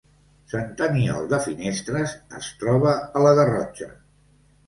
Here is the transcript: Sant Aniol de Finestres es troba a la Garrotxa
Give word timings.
Sant 0.51 0.71
Aniol 0.85 1.27
de 1.33 1.39
Finestres 1.47 2.15
es 2.39 2.49
troba 2.63 2.93
a 3.19 3.23
la 3.27 3.35
Garrotxa 3.41 3.91